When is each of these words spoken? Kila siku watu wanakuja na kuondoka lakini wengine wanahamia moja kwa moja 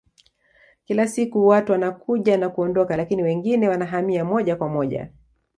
Kila 0.85 1.07
siku 1.07 1.47
watu 1.47 1.71
wanakuja 1.71 2.37
na 2.37 2.49
kuondoka 2.49 2.97
lakini 2.97 3.23
wengine 3.23 3.69
wanahamia 3.69 4.25
moja 4.25 4.55
kwa 4.55 4.69
moja 4.69 5.09